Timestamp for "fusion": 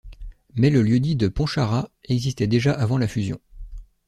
3.07-3.39